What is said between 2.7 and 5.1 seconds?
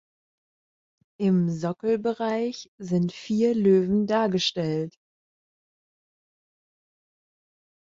sind vier Löwen dargestellt.